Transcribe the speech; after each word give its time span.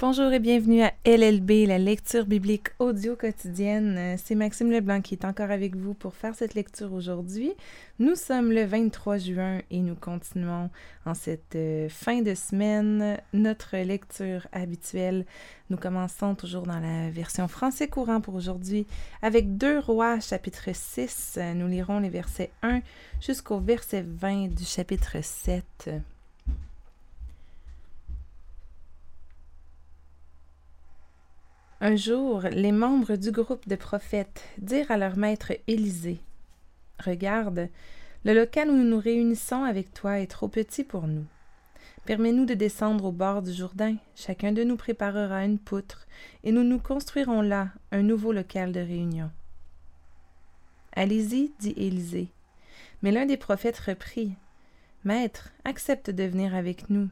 Bonjour 0.00 0.32
et 0.32 0.38
bienvenue 0.38 0.82
à 0.82 0.94
LLB, 1.04 1.66
la 1.68 1.76
lecture 1.76 2.24
biblique 2.24 2.68
audio 2.78 3.16
quotidienne. 3.16 3.96
Euh, 3.98 4.14
c'est 4.16 4.34
Maxime 4.34 4.70
Leblanc 4.70 5.02
qui 5.02 5.12
est 5.12 5.26
encore 5.26 5.50
avec 5.50 5.76
vous 5.76 5.92
pour 5.92 6.14
faire 6.14 6.34
cette 6.34 6.54
lecture 6.54 6.94
aujourd'hui. 6.94 7.52
Nous 7.98 8.14
sommes 8.14 8.50
le 8.50 8.64
23 8.64 9.18
juin 9.18 9.60
et 9.70 9.80
nous 9.80 9.94
continuons 9.94 10.70
en 11.04 11.12
cette 11.12 11.54
euh, 11.54 11.90
fin 11.90 12.22
de 12.22 12.34
semaine 12.34 13.18
notre 13.34 13.76
lecture 13.76 14.46
habituelle. 14.52 15.26
Nous 15.68 15.76
commençons 15.76 16.34
toujours 16.34 16.62
dans 16.62 16.80
la 16.80 17.10
version 17.10 17.46
français 17.46 17.86
courant 17.86 18.22
pour 18.22 18.36
aujourd'hui 18.36 18.86
avec 19.20 19.58
Deux 19.58 19.80
Rois 19.80 20.18
chapitre 20.18 20.70
6. 20.72 21.38
Nous 21.56 21.66
lirons 21.66 21.98
les 21.98 22.08
versets 22.08 22.52
1 22.62 22.80
jusqu'au 23.20 23.58
verset 23.58 24.02
20 24.06 24.48
du 24.54 24.64
chapitre 24.64 25.18
7. 25.20 25.90
Un 31.82 31.96
jour, 31.96 32.42
les 32.42 32.72
membres 32.72 33.16
du 33.16 33.30
groupe 33.30 33.66
de 33.66 33.74
prophètes 33.74 34.44
dirent 34.58 34.90
à 34.90 34.98
leur 34.98 35.16
maître 35.16 35.52
Élisée 35.66 36.20
Regarde, 37.02 37.70
le 38.26 38.34
local 38.34 38.68
où 38.68 38.76
nous 38.76 38.84
nous 38.84 39.00
réunissons 39.00 39.64
avec 39.64 39.94
toi 39.94 40.20
est 40.20 40.26
trop 40.26 40.48
petit 40.48 40.84
pour 40.84 41.06
nous. 41.06 41.24
Permets-nous 42.04 42.44
de 42.44 42.52
descendre 42.52 43.06
au 43.06 43.12
bord 43.12 43.40
du 43.40 43.50
Jourdain. 43.50 43.96
Chacun 44.14 44.52
de 44.52 44.62
nous 44.62 44.76
préparera 44.76 45.42
une 45.46 45.58
poutre, 45.58 46.06
et 46.44 46.52
nous 46.52 46.64
nous 46.64 46.78
construirons 46.78 47.40
là 47.40 47.68
un 47.92 48.02
nouveau 48.02 48.34
local 48.34 48.72
de 48.72 48.80
réunion. 48.80 49.30
Allez-y, 50.92 51.50
dit 51.60 51.74
Élisée. 51.78 52.28
Mais 53.00 53.10
l'un 53.10 53.24
des 53.24 53.38
prophètes 53.38 53.78
reprit 53.78 54.34
Maître, 55.04 55.50
accepte 55.64 56.10
de 56.10 56.24
venir 56.24 56.54
avec 56.54 56.90
nous. 56.90 57.08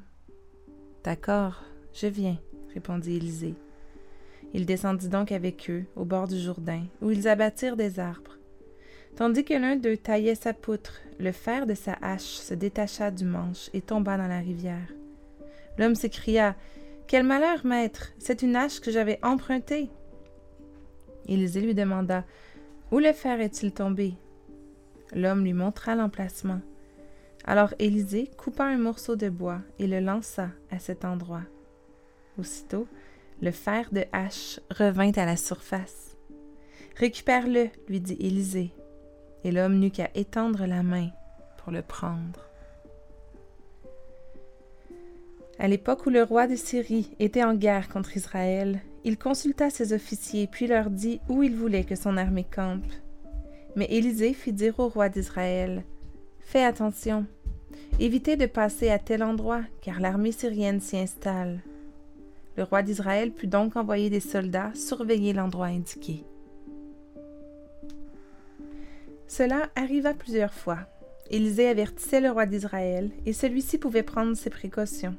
D'accord, 1.04 1.64
je 1.94 2.06
viens, 2.06 2.36
répondit 2.74 3.16
Élisée. 3.16 3.54
Il 4.54 4.66
descendit 4.66 5.08
donc 5.08 5.32
avec 5.32 5.68
eux 5.70 5.84
au 5.96 6.04
bord 6.04 6.28
du 6.28 6.38
Jourdain, 6.38 6.84
où 7.02 7.10
ils 7.10 7.28
abattirent 7.28 7.76
des 7.76 8.00
arbres. 8.00 8.38
Tandis 9.16 9.44
que 9.44 9.54
l'un 9.54 9.76
d'eux 9.76 9.96
taillait 9.96 10.34
sa 10.34 10.54
poutre, 10.54 11.00
le 11.18 11.32
fer 11.32 11.66
de 11.66 11.74
sa 11.74 11.94
hache 12.00 12.22
se 12.22 12.54
détacha 12.54 13.10
du 13.10 13.24
manche 13.24 13.68
et 13.74 13.80
tomba 13.80 14.16
dans 14.16 14.28
la 14.28 14.38
rivière. 14.38 14.92
L'homme 15.76 15.94
s'écria 15.94 16.54
Quel 17.06 17.24
malheur, 17.24 17.66
maître 17.66 18.12
C'est 18.18 18.42
une 18.42 18.56
hache 18.56 18.80
que 18.80 18.90
j'avais 18.90 19.18
empruntée. 19.22 19.90
Élisée 21.26 21.60
lui 21.60 21.74
demanda 21.74 22.24
Où 22.90 22.98
le 22.98 23.12
fer 23.12 23.40
est-il 23.40 23.72
tombé 23.72 24.14
L'homme 25.12 25.44
lui 25.44 25.52
montra 25.52 25.94
l'emplacement. 25.94 26.60
Alors 27.44 27.74
Élisée 27.78 28.30
coupa 28.36 28.64
un 28.64 28.78
morceau 28.78 29.16
de 29.16 29.28
bois 29.28 29.60
et 29.78 29.86
le 29.86 30.00
lança 30.00 30.50
à 30.70 30.78
cet 30.78 31.04
endroit. 31.04 31.42
Aussitôt, 32.38 32.86
le 33.40 33.50
fer 33.50 33.88
de 33.92 34.04
hache 34.12 34.60
revint 34.70 35.12
à 35.12 35.24
la 35.24 35.36
surface. 35.36 36.16
Récupère-le, 36.96 37.68
lui 37.88 38.00
dit 38.00 38.16
Élisée. 38.18 38.72
Et 39.44 39.52
l'homme 39.52 39.78
n'eut 39.78 39.92
qu'à 39.92 40.10
étendre 40.14 40.66
la 40.66 40.82
main 40.82 41.10
pour 41.58 41.72
le 41.72 41.82
prendre. 41.82 42.48
À 45.60 45.68
l'époque 45.68 46.06
où 46.06 46.10
le 46.10 46.22
roi 46.22 46.46
de 46.46 46.56
Syrie 46.56 47.10
était 47.18 47.44
en 47.44 47.54
guerre 47.54 47.88
contre 47.88 48.16
Israël, 48.16 48.80
il 49.04 49.16
consulta 49.16 49.70
ses 49.70 49.92
officiers 49.92 50.46
puis 50.46 50.66
leur 50.66 50.90
dit 50.90 51.20
où 51.28 51.42
il 51.42 51.54
voulait 51.54 51.84
que 51.84 51.96
son 51.96 52.16
armée 52.16 52.46
campe. 52.48 52.92
Mais 53.76 53.86
Élisée 53.90 54.34
fit 54.34 54.52
dire 54.52 54.78
au 54.78 54.88
roi 54.88 55.08
d'Israël 55.08 55.84
Fais 56.40 56.64
attention, 56.64 57.26
évitez 58.00 58.36
de 58.36 58.46
passer 58.46 58.90
à 58.90 58.98
tel 58.98 59.22
endroit, 59.22 59.62
car 59.82 60.00
l'armée 60.00 60.32
syrienne 60.32 60.80
s'y 60.80 60.96
installe. 60.96 61.60
Le 62.58 62.64
roi 62.64 62.82
d'Israël 62.82 63.30
put 63.30 63.46
donc 63.46 63.76
envoyer 63.76 64.10
des 64.10 64.18
soldats 64.18 64.72
surveiller 64.74 65.32
l'endroit 65.32 65.66
indiqué. 65.66 66.24
Cela 69.28 69.70
arriva 69.76 70.12
plusieurs 70.12 70.52
fois. 70.52 70.80
Élisée 71.30 71.68
avertissait 71.68 72.20
le 72.20 72.32
roi 72.32 72.46
d'Israël, 72.46 73.12
et 73.26 73.32
celui-ci 73.32 73.78
pouvait 73.78 74.02
prendre 74.02 74.36
ses 74.36 74.50
précautions. 74.50 75.14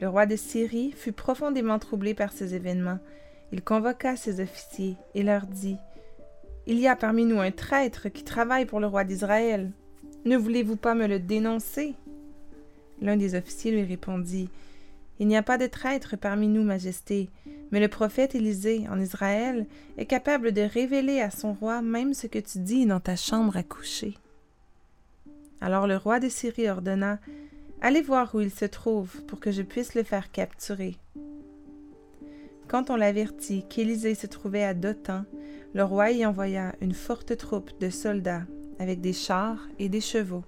Le 0.00 0.08
roi 0.08 0.24
de 0.24 0.36
Syrie 0.36 0.92
fut 0.92 1.12
profondément 1.12 1.78
troublé 1.78 2.14
par 2.14 2.32
ces 2.32 2.54
événements. 2.54 2.98
Il 3.52 3.62
convoqua 3.62 4.16
ses 4.16 4.40
officiers 4.40 4.96
et 5.14 5.22
leur 5.22 5.46
dit 5.46 5.76
Il 6.66 6.78
y 6.78 6.88
a 6.88 6.96
parmi 6.96 7.26
nous 7.26 7.40
un 7.40 7.50
traître 7.50 8.08
qui 8.08 8.24
travaille 8.24 8.64
pour 8.64 8.80
le 8.80 8.86
roi 8.86 9.04
d'Israël. 9.04 9.70
Ne 10.24 10.38
voulez-vous 10.38 10.76
pas 10.76 10.94
me 10.94 11.08
le 11.08 11.18
dénoncer 11.18 11.94
L'un 13.02 13.18
des 13.18 13.34
officiers 13.34 13.72
lui 13.72 13.82
répondit 13.82 14.48
il 15.18 15.28
n'y 15.28 15.36
a 15.36 15.42
pas 15.42 15.58
de 15.58 15.66
traître 15.66 16.16
parmi 16.16 16.48
nous, 16.48 16.62
Majesté, 16.62 17.30
mais 17.70 17.80
le 17.80 17.88
prophète 17.88 18.34
Élisée 18.34 18.86
en 18.90 19.00
Israël 19.00 19.66
est 19.96 20.06
capable 20.06 20.52
de 20.52 20.62
révéler 20.62 21.20
à 21.20 21.30
son 21.30 21.52
roi 21.52 21.82
même 21.82 22.14
ce 22.14 22.26
que 22.26 22.38
tu 22.38 22.58
dis 22.58 22.86
dans 22.86 23.00
ta 23.00 23.16
chambre 23.16 23.56
à 23.56 23.62
coucher. 23.62 24.14
Alors 25.60 25.86
le 25.86 25.96
roi 25.96 26.20
de 26.20 26.28
Syrie 26.28 26.68
ordonna 26.68 27.18
Allez 27.80 28.02
voir 28.02 28.34
où 28.34 28.40
il 28.40 28.50
se 28.50 28.64
trouve 28.64 29.22
pour 29.26 29.38
que 29.38 29.52
je 29.52 29.62
puisse 29.62 29.94
le 29.94 30.02
faire 30.02 30.30
capturer. 30.32 30.96
Quand 32.68 32.90
on 32.90 32.96
l'avertit 32.96 33.64
qu'Élisée 33.68 34.14
se 34.14 34.26
trouvait 34.26 34.64
à 34.64 34.74
Dothan, 34.74 35.24
le 35.74 35.84
roi 35.84 36.10
y 36.10 36.24
envoya 36.24 36.74
une 36.80 36.94
forte 36.94 37.36
troupe 37.36 37.78
de 37.80 37.90
soldats 37.90 38.44
avec 38.78 39.00
des 39.00 39.12
chars 39.12 39.68
et 39.78 39.88
des 39.88 40.00
chevaux, 40.00 40.44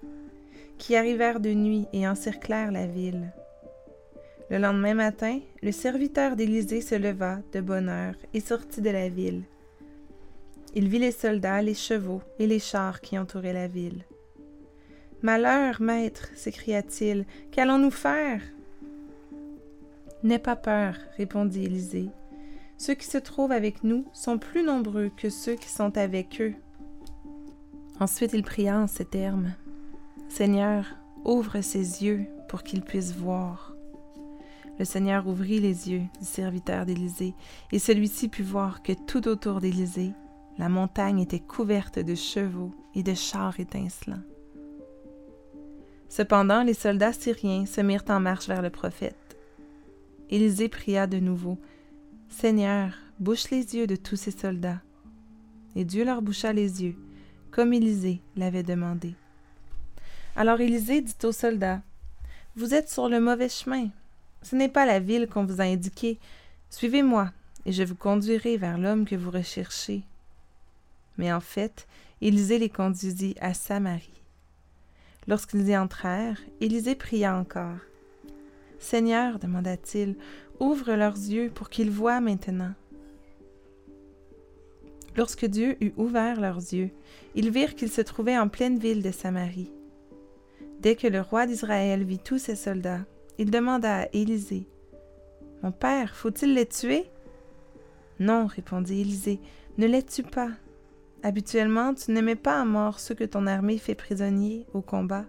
qui 0.79 0.97
arrivèrent 0.97 1.41
de 1.41 1.53
nuit 1.53 1.87
et 1.93 2.09
encerclèrent 2.09 2.73
la 2.73 2.87
ville. 2.87 3.33
Le 4.51 4.57
lendemain 4.59 4.95
matin, 4.95 5.41
le 5.63 5.73
serviteur 5.73 6.35
d'Élisée 6.35 6.81
se 6.81 6.95
leva 6.95 7.39
de 7.53 7.61
bonne 7.61 7.91
heure 7.91 8.15
et 8.33 8.41
sortit 8.41 8.81
de 8.81 8.89
la 8.89 9.11
ville. 9.11 9.43
Il 10.75 10.89
vit 10.89 10.99
les 10.99 11.13
soldats, 11.13 11.61
les 11.61 11.75
chevaux 11.75 12.23
et 12.39 12.47
les 12.47 12.59
chars 12.59 13.01
qui 13.03 13.19
entouraient 13.19 13.53
la 13.53 13.69
ville. 13.69 14.05
Malheur, 15.21 15.83
maître, 15.83 16.29
s'écria-t-il, 16.35 17.27
qu'allons-nous 17.51 17.91
faire 17.91 18.41
N'aie 20.23 20.39
pas 20.39 20.57
peur, 20.57 20.97
répondit 21.17 21.65
Élisée. 21.65 22.09
Ceux 22.79 22.95
qui 22.95 23.07
se 23.07 23.19
trouvent 23.19 23.53
avec 23.53 23.85
nous 23.85 24.07
sont 24.13 24.39
plus 24.39 24.63
nombreux 24.63 25.11
que 25.17 25.29
ceux 25.29 25.57
qui 25.57 25.69
sont 25.69 25.99
avec 25.99 26.41
eux. 26.41 26.55
Ensuite 28.01 28.33
il 28.33 28.45
pria 28.45 28.79
en 28.79 28.87
ces 28.87 29.05
termes. 29.05 29.53
Seigneur, 30.29 30.87
ouvre 31.25 31.61
ses 31.61 32.05
yeux 32.05 32.27
pour 32.49 32.63
qu'il 32.63 32.83
puisse 32.83 33.13
voir. 33.13 33.68
Le 34.79 34.85
Seigneur 34.85 35.27
ouvrit 35.27 35.61
les 35.61 35.91
yeux 35.91 36.05
du 36.21 36.25
serviteur 36.25 36.87
d'Élysée, 36.87 37.35
et 37.73 37.79
celui-ci 37.79 38.29
put 38.29 38.45
voir 38.45 38.83
que 38.83 38.93
tout 38.93 39.27
autour 39.27 39.61
d'Élysée, 39.61 40.13
la 40.59 40.69
montagne 40.69 41.21
était 41.21 41.41
couverte 41.41 41.99
de 41.99 42.15
chevaux 42.15 42.73
et 42.95 43.03
de 43.03 43.15
chars 43.15 43.59
étincelants. 43.59 44.23
Cependant, 46.09 46.63
les 46.63 46.75
soldats 46.75 47.13
syriens 47.13 47.67
se 47.67 47.81
mirent 47.81 48.05
en 48.09 48.21
marche 48.21 48.49
vers 48.49 48.63
le 48.63 48.71
prophète. 48.71 49.37
Élisée 50.31 50.69
pria 50.69 51.07
de 51.07 51.19
nouveau 51.19 51.59
Seigneur, 52.29 52.93
bouche 53.19 53.51
les 53.51 53.75
yeux 53.77 53.87
de 53.87 53.97
tous 53.97 54.17
ces 54.17 54.31
soldats. 54.31 54.81
Et 55.75 55.85
Dieu 55.85 56.05
leur 56.05 56.23
boucha 56.23 56.53
les 56.53 56.83
yeux, 56.83 56.97
comme 57.51 57.73
Élisée 57.73 58.21
l'avait 58.37 58.63
demandé. 58.63 59.15
Alors 60.37 60.61
Élisée 60.61 61.03
dit 61.03 61.15
aux 61.25 61.33
soldats 61.33 61.83
Vous 62.57 62.75
êtes 62.75 62.89
sur 62.89 63.09
le 63.09 63.21
mauvais 63.21 63.49
chemin. 63.49 63.89
Ce 64.43 64.57
n'est 64.57 64.69
pas 64.69 64.87
la 64.87 65.01
ville 65.01 65.27
qu'on 65.29 65.45
vous 65.45 65.61
a 65.61 65.65
indiquée. 65.65 66.19
Suivez-moi, 66.71 67.31
et 67.67 67.73
je 67.73 67.83
vous 67.83 67.95
conduirai 67.95 68.57
vers 68.57 68.79
l'homme 68.79 69.05
que 69.05 69.17
vous 69.17 69.31
recherchez. 69.31 70.03
Mais 71.17 71.33
en 71.33 71.41
fait, 71.41 71.87
Élisée 72.21 72.59
les 72.59 72.69
conduisit 72.69 73.37
à 73.41 73.55
Samarie. 73.55 74.23
Lorsqu'ils 75.27 75.69
y 75.69 75.77
entrèrent, 75.77 76.41
Élisée 76.61 76.95
pria 76.95 77.37
encore. 77.37 77.79
Seigneur, 78.79 79.39
demanda-t-il, 79.39 80.17
ouvre 80.61 80.95
leurs 80.95 81.17
yeux 81.17 81.51
pour 81.51 81.69
qu'ils 81.69 81.91
voient 81.91 82.21
maintenant. 82.21 82.73
Lorsque 85.17 85.47
Dieu 85.47 85.77
eut 85.83 85.93
ouvert 85.97 86.41
leurs 86.41 86.59
yeux, 86.59 86.91
ils 87.35 87.51
virent 87.51 87.75
qu'ils 87.75 87.91
se 87.91 88.01
trouvaient 88.01 88.39
en 88.39 88.49
pleine 88.49 88.79
ville 88.79 89.03
de 89.03 89.11
Samarie. 89.11 89.73
Dès 90.81 90.95
que 90.95 91.09
le 91.09 91.21
roi 91.21 91.47
d'Israël 91.47 92.05
vit 92.05 92.21
tous 92.21 92.39
ses 92.39 92.55
soldats, 92.55 93.05
il 93.39 93.51
demanda 93.51 94.01
à 94.01 94.09
Élisée 94.13 94.67
Mon 95.63 95.73
père, 95.73 96.15
faut-il 96.15 96.55
les 96.55 96.67
tuer? 96.67 97.09
Non, 98.19 98.47
répondit 98.47 99.01
Élisée, 99.01 99.41
ne 99.79 99.87
les 99.87 100.03
tue 100.03 100.25
pas. 100.25 100.51
Habituellement, 101.23 101.95
tu 101.95 102.11
n'aimais 102.11 102.37
pas 102.37 102.61
à 102.61 102.65
mort 102.65 103.01
ceux 103.01 103.15
que 103.15 103.25
ton 103.25 103.47
armée 103.47 103.79
fait 103.79 103.95
prisonniers 103.95 104.67
au 104.75 104.81
combat. 104.81 105.25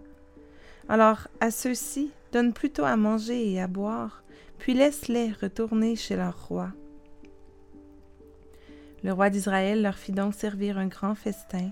Alors, 0.88 1.28
à 1.40 1.50
ceux-ci, 1.50 2.10
donne 2.32 2.52
plutôt 2.52 2.84
à 2.84 2.96
manger 2.96 3.52
et 3.52 3.60
à 3.60 3.66
boire, 3.66 4.22
puis 4.58 4.74
laisse-les 4.74 5.32
retourner 5.40 5.96
chez 5.96 6.16
leur 6.16 6.48
roi. 6.48 6.70
Le 9.02 9.12
roi 9.12 9.30
d'Israël 9.30 9.82
leur 9.82 9.96
fit 9.96 10.12
donc 10.12 10.34
servir 10.34 10.78
un 10.78 10.86
grand 10.86 11.14
festin. 11.14 11.70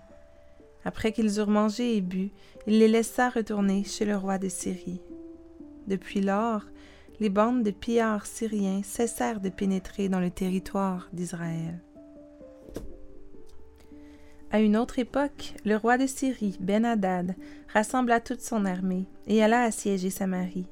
Après 0.85 1.13
qu'ils 1.13 1.39
eurent 1.39 1.51
mangé 1.51 1.97
et 1.97 2.01
bu, 2.01 2.31
il 2.67 2.79
les 2.79 2.89
laissa 2.89 3.29
retourner 3.29 3.85
chez 3.85 4.05
le 4.05 4.17
roi 4.17 4.39
de 4.39 4.49
Syrie. 4.49 5.03
Depuis 5.89 6.21
lors, 6.21 6.65
les 7.19 7.31
bandes 7.31 7.63
de 7.63 7.71
pillards 7.71 8.27
syriens 8.27 8.83
cessèrent 8.85 9.41
de 9.41 9.49
pénétrer 9.49 10.11
dans 10.11 10.21
le 10.21 10.31
territoire 10.31 11.09
d'Israël. 11.15 11.81
À 14.51 14.61
une 14.61 14.77
autre 14.77 14.99
époque, 14.99 15.55
le 15.65 15.77
roi 15.77 15.97
de 15.97 16.07
Syrie, 16.07 16.59
Ben-Hadad, 16.61 17.35
rassembla 17.73 18.21
toute 18.21 18.43
son 18.43 18.67
armée 18.67 19.07
et 19.27 19.43
alla 19.43 19.63
assiéger 19.63 20.11
Samarie. 20.11 20.69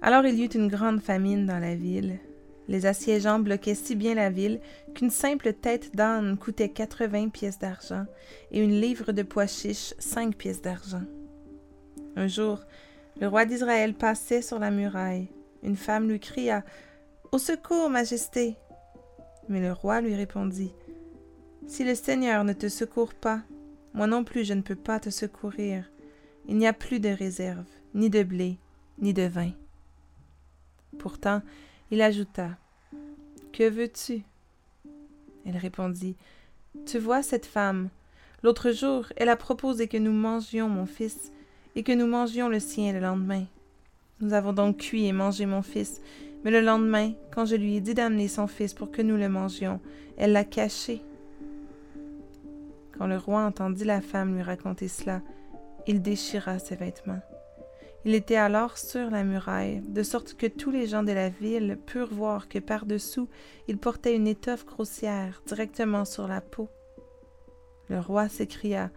Alors 0.00 0.24
il 0.24 0.38
y 0.38 0.44
eut 0.44 0.54
une 0.54 0.68
grande 0.68 1.00
famine 1.00 1.44
dans 1.44 1.58
la 1.58 1.74
ville. 1.74 2.20
Les 2.68 2.86
assiégeants 2.86 3.40
bloquaient 3.40 3.74
si 3.74 3.96
bien 3.96 4.14
la 4.14 4.30
ville 4.30 4.60
qu'une 4.94 5.10
simple 5.10 5.52
tête 5.52 5.96
d'âne 5.96 6.38
coûtait 6.38 6.68
quatre-vingts 6.68 7.30
pièces 7.30 7.58
d'argent 7.58 8.06
et 8.52 8.60
une 8.60 8.80
livre 8.80 9.10
de 9.10 9.22
pois 9.22 9.48
chiches 9.48 9.94
cinq 9.98 10.36
pièces 10.36 10.62
d'argent. 10.62 11.02
Un 12.14 12.28
jour, 12.28 12.60
le 13.20 13.28
roi 13.28 13.44
d'Israël 13.44 13.94
passait 13.94 14.42
sur 14.42 14.58
la 14.58 14.70
muraille. 14.70 15.28
Une 15.62 15.76
femme 15.76 16.08
lui 16.08 16.20
cria 16.20 16.64
Au 17.30 17.38
secours, 17.38 17.90
Majesté. 17.90 18.56
Mais 19.48 19.60
le 19.60 19.72
roi 19.72 20.00
lui 20.00 20.14
répondit 20.14 20.72
si 21.68 21.84
le 21.84 21.94
Seigneur 21.94 22.44
ne 22.44 22.52
te 22.52 22.68
secourt 22.68 23.14
pas, 23.14 23.40
moi 23.94 24.06
non 24.06 24.24
plus 24.24 24.44
je 24.44 24.52
ne 24.52 24.62
peux 24.62 24.76
pas 24.76 25.00
te 25.00 25.10
secourir. 25.10 25.90
Il 26.48 26.56
n'y 26.56 26.66
a 26.66 26.72
plus 26.72 26.98
de 26.98 27.08
réserve, 27.08 27.64
ni 27.94 28.10
de 28.10 28.22
blé, 28.22 28.58
ni 28.98 29.14
de 29.14 29.22
vin. 29.22 29.52
Pourtant, 30.98 31.40
il 31.90 32.02
ajouta 32.02 32.50
Que 33.52 33.68
veux-tu? 33.68 34.22
Elle 35.46 35.56
répondit 35.56 36.16
Tu 36.84 36.98
vois 36.98 37.22
cette 37.22 37.46
femme. 37.46 37.88
L'autre 38.42 38.72
jour, 38.72 39.06
elle 39.16 39.28
a 39.28 39.36
proposé 39.36 39.86
que 39.86 39.96
nous 39.96 40.12
mangions 40.12 40.68
mon 40.68 40.86
fils 40.86 41.32
et 41.76 41.82
que 41.82 41.92
nous 41.92 42.06
mangions 42.06 42.48
le 42.48 42.60
sien 42.60 42.92
le 42.92 43.00
lendemain. 43.00 43.44
Nous 44.20 44.34
avons 44.34 44.52
donc 44.52 44.78
cuit 44.78 45.06
et 45.06 45.12
mangé 45.12 45.46
mon 45.46 45.62
fils, 45.62 46.00
mais 46.44 46.50
le 46.50 46.60
lendemain, 46.60 47.12
quand 47.34 47.44
je 47.44 47.56
lui 47.56 47.76
ai 47.76 47.80
dit 47.80 47.94
d'amener 47.94 48.28
son 48.28 48.46
fils 48.46 48.74
pour 48.74 48.90
que 48.90 49.02
nous 49.02 49.16
le 49.16 49.28
mangions, 49.28 49.80
elle 50.16 50.32
l'a 50.32 50.44
caché 50.44 51.02
quand 53.02 53.08
le 53.08 53.16
roi 53.16 53.42
entendit 53.42 53.82
la 53.82 54.00
femme 54.00 54.36
lui 54.36 54.42
raconter 54.42 54.86
cela, 54.86 55.22
il 55.88 56.02
déchira 56.02 56.60
ses 56.60 56.76
vêtements. 56.76 57.18
Il 58.04 58.14
était 58.14 58.36
alors 58.36 58.78
sur 58.78 59.10
la 59.10 59.24
muraille, 59.24 59.80
de 59.80 60.04
sorte 60.04 60.34
que 60.34 60.46
tous 60.46 60.70
les 60.70 60.86
gens 60.86 61.02
de 61.02 61.10
la 61.10 61.28
ville 61.28 61.78
purent 61.84 62.14
voir 62.14 62.48
que 62.48 62.60
par-dessous 62.60 63.28
il 63.66 63.78
portait 63.78 64.14
une 64.14 64.28
étoffe 64.28 64.66
grossière 64.66 65.42
directement 65.46 66.04
sur 66.04 66.28
la 66.28 66.40
peau. 66.40 66.68
Le 67.88 67.98
roi 67.98 68.28
s'écria 68.28 68.90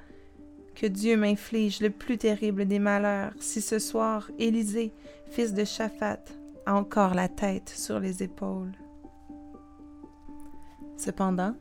Que 0.76 0.88
Dieu 0.88 1.16
m'inflige 1.16 1.80
le 1.80 1.90
plus 1.90 2.18
terrible 2.18 2.66
des 2.66 2.80
malheurs 2.80 3.32
si 3.40 3.62
ce 3.62 3.80
soir 3.80 4.30
Élisée, 4.38 4.94
fils 5.30 5.54
de 5.54 5.64
Shaphat, 5.64 6.20
a 6.66 6.76
encore 6.76 7.14
la 7.14 7.30
tête 7.30 7.70
sur 7.70 8.00
les 8.00 8.24
épaules. 8.24 8.74
Cependant, 10.98 11.56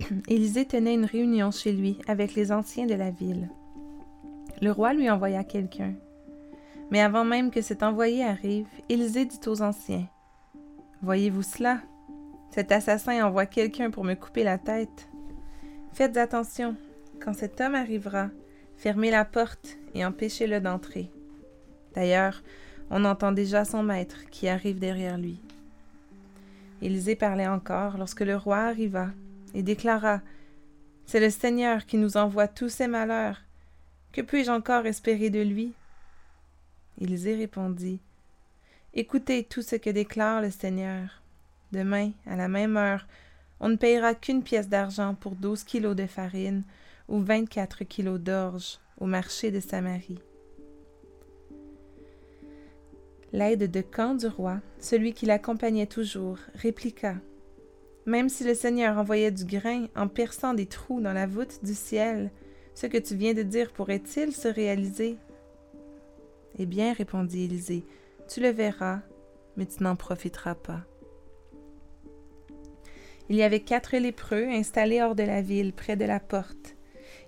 Élisée 0.28 0.66
tenait 0.66 0.94
une 0.94 1.06
réunion 1.06 1.50
chez 1.50 1.72
lui 1.72 1.98
avec 2.06 2.34
les 2.34 2.52
anciens 2.52 2.84
de 2.84 2.94
la 2.94 3.10
ville. 3.10 3.48
Le 4.60 4.70
roi 4.70 4.92
lui 4.92 5.08
envoya 5.08 5.42
quelqu'un. 5.42 5.94
Mais 6.90 7.00
avant 7.00 7.24
même 7.24 7.50
que 7.50 7.62
cet 7.62 7.82
envoyé 7.82 8.22
arrive, 8.22 8.68
Élisée 8.90 9.24
dit 9.24 9.40
aux 9.46 9.62
anciens 9.62 10.06
Voyez-vous 11.00 11.42
cela? 11.42 11.80
Cet 12.50 12.70
assassin 12.70 13.26
envoie 13.26 13.46
quelqu'un 13.46 13.90
pour 13.90 14.04
me 14.04 14.14
couper 14.14 14.44
la 14.44 14.58
tête. 14.58 15.08
Faites 15.92 16.16
attention, 16.16 16.76
quand 17.22 17.34
cet 17.34 17.60
homme 17.60 17.74
arrivera, 17.74 18.30
fermez 18.76 19.10
la 19.10 19.24
porte 19.24 19.76
et 19.94 20.04
empêchez-le 20.04 20.60
d'entrer. 20.60 21.10
D'ailleurs, 21.94 22.42
on 22.90 23.04
entend 23.04 23.32
déjà 23.32 23.64
son 23.64 23.82
maître 23.82 24.28
qui 24.30 24.48
arrive 24.48 24.78
derrière 24.78 25.18
lui. 25.18 25.40
Élisée 26.82 27.16
parlait 27.16 27.46
encore 27.46 27.96
lorsque 27.96 28.20
le 28.20 28.36
roi 28.36 28.58
arriva 28.58 29.10
et 29.54 29.62
déclara 29.62 30.20
C'est 31.06 31.20
le 31.20 31.30
Seigneur 31.30 31.86
qui 31.86 31.96
nous 31.96 32.16
envoie 32.16 32.48
tous 32.48 32.68
ces 32.68 32.86
malheurs. 32.86 33.42
Que 34.12 34.20
puis-je 34.20 34.50
encore 34.50 34.86
espérer 34.86 35.30
de 35.30 35.40
lui? 35.40 35.72
Élisée 37.00 37.34
répondit 37.34 37.98
Écoutez 38.94 39.44
tout 39.44 39.62
ce 39.62 39.76
que 39.76 39.90
déclare 39.90 40.40
le 40.40 40.50
Seigneur. 40.50 41.22
Demain, 41.72 42.12
à 42.26 42.36
la 42.36 42.48
même 42.48 42.76
heure, 42.76 43.06
on 43.60 43.68
ne 43.68 43.76
payera 43.76 44.14
qu'une 44.14 44.42
pièce 44.42 44.68
d'argent 44.68 45.14
pour 45.14 45.34
douze 45.34 45.64
kilos 45.64 45.96
de 45.96 46.06
farine 46.06 46.62
ou 47.08 47.20
vingt-quatre 47.20 47.84
kilos 47.84 48.20
d'orge 48.20 48.78
au 48.98 49.06
marché 49.06 49.50
de 49.50 49.60
Samarie. 49.60 50.20
L'aide 53.32 53.70
de 53.70 53.80
camp 53.80 54.14
du 54.14 54.26
roi, 54.26 54.60
celui 54.78 55.12
qui 55.12 55.26
l'accompagnait 55.26 55.86
toujours, 55.86 56.38
répliqua 56.54 57.16
même 58.06 58.28
si 58.28 58.44
le 58.44 58.54
Seigneur 58.54 58.96
envoyait 58.98 59.32
du 59.32 59.44
grain 59.44 59.86
en 59.96 60.06
perçant 60.06 60.54
des 60.54 60.66
trous 60.66 61.00
dans 61.00 61.12
la 61.12 61.26
voûte 61.26 61.64
du 61.64 61.74
ciel, 61.74 62.30
ce 62.74 62.86
que 62.86 62.98
tu 62.98 63.16
viens 63.16 63.34
de 63.34 63.42
dire 63.42 63.72
pourrait-il 63.72 64.32
se 64.32 64.48
réaliser? 64.48 65.18
Eh 66.58 66.66
bien, 66.66 66.92
répondit 66.92 67.44
Élisée, 67.44 67.84
tu 68.28 68.40
le 68.40 68.50
verras, 68.50 69.00
mais 69.56 69.66
tu 69.66 69.82
n'en 69.82 69.96
profiteras 69.96 70.54
pas. 70.54 70.82
Il 73.28 73.34
y 73.34 73.42
avait 73.42 73.60
quatre 73.60 73.96
lépreux 73.96 74.46
installés 74.48 75.02
hors 75.02 75.16
de 75.16 75.24
la 75.24 75.42
ville, 75.42 75.72
près 75.72 75.96
de 75.96 76.04
la 76.04 76.20
porte. 76.20 76.75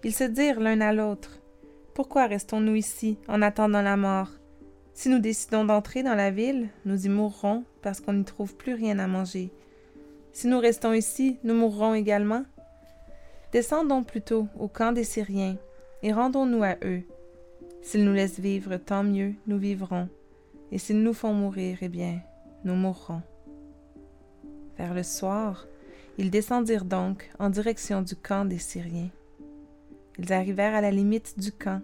Ils 0.04 0.14
se 0.14 0.24
dirent 0.24 0.60
l'un 0.60 0.80
à 0.80 0.92
l'autre 0.92 1.40
Pourquoi 1.92 2.26
restons-nous 2.26 2.76
ici, 2.76 3.18
en 3.26 3.42
attendant 3.42 3.82
la 3.82 3.96
mort? 3.96 4.30
Si 4.92 5.08
nous 5.08 5.18
décidons 5.18 5.64
d'entrer 5.64 6.04
dans 6.04 6.14
la 6.14 6.30
ville, 6.30 6.68
nous 6.84 7.06
y 7.06 7.08
mourrons 7.08 7.64
parce 7.82 8.00
qu'on 8.00 8.12
n'y 8.12 8.24
trouve 8.24 8.54
plus 8.54 8.74
rien 8.74 9.00
à 9.00 9.08
manger. 9.08 9.50
Si 10.32 10.46
nous 10.46 10.60
restons 10.60 10.92
ici, 10.92 11.38
nous 11.42 11.54
mourrons 11.54 11.94
également. 11.94 12.44
Descendons 13.52 14.04
plutôt 14.04 14.46
au 14.58 14.68
camp 14.68 14.92
des 14.92 15.02
Syriens 15.02 15.56
et 16.04 16.12
rendons-nous 16.12 16.62
à 16.62 16.76
eux. 16.84 17.02
S'ils 17.82 18.04
nous 18.04 18.12
laissent 18.12 18.38
vivre, 18.38 18.76
tant 18.76 19.02
mieux, 19.02 19.34
nous 19.48 19.58
vivrons. 19.58 20.08
Et 20.70 20.78
s'ils 20.78 21.02
nous 21.02 21.14
font 21.14 21.32
mourir, 21.32 21.78
eh 21.80 21.88
bien, 21.88 22.20
nous 22.64 22.74
mourrons. 22.74 23.22
Vers 24.76 24.94
le 24.94 25.02
soir, 25.02 25.66
ils 26.18 26.30
descendirent 26.30 26.84
donc 26.84 27.30
en 27.40 27.50
direction 27.50 28.02
du 28.02 28.14
camp 28.14 28.44
des 28.44 28.58
Syriens. 28.58 29.10
Ils 30.18 30.32
arrivèrent 30.32 30.74
à 30.74 30.80
la 30.80 30.90
limite 30.90 31.38
du 31.38 31.52
camp, 31.52 31.80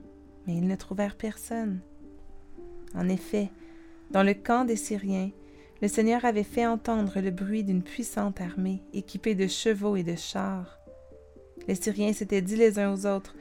mais 0.46 0.54
ils 0.54 0.66
ne 0.66 0.76
trouvèrent 0.76 1.16
personne. 1.16 1.80
En 2.94 3.08
effet, 3.08 3.50
dans 4.10 4.22
le 4.22 4.34
camp 4.34 4.64
des 4.64 4.76
Syriens, 4.76 5.30
le 5.82 5.88
Seigneur 5.88 6.24
avait 6.24 6.44
fait 6.44 6.66
entendre 6.66 7.20
le 7.20 7.30
bruit 7.30 7.64
d'une 7.64 7.82
puissante 7.82 8.40
armée 8.40 8.82
équipée 8.92 9.34
de 9.34 9.46
chevaux 9.46 9.96
et 9.96 10.02
de 10.02 10.14
chars. 10.14 10.78
Les 11.68 11.74
Syriens 11.74 12.12
s'étaient 12.12 12.42
dit 12.42 12.56
les 12.56 12.78
uns 12.78 12.92
aux 12.92 13.06
autres 13.06 13.34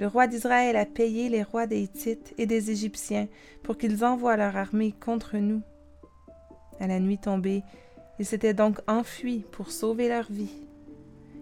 Le 0.00 0.06
roi 0.06 0.26
d'Israël 0.26 0.76
a 0.76 0.86
payé 0.86 1.28
les 1.28 1.42
rois 1.42 1.66
des 1.66 1.80
Hittites 1.80 2.34
et 2.38 2.46
des 2.46 2.70
Égyptiens 2.70 3.28
pour 3.62 3.78
qu'ils 3.78 4.04
envoient 4.04 4.36
leur 4.36 4.56
armée 4.56 4.92
contre 4.92 5.38
nous. 5.38 5.62
À 6.80 6.86
la 6.86 7.00
nuit 7.00 7.18
tombée, 7.18 7.62
ils 8.18 8.26
s'étaient 8.26 8.54
donc 8.54 8.78
enfuis 8.86 9.44
pour 9.52 9.70
sauver 9.70 10.08
leur 10.08 10.30
vie. 10.30 10.62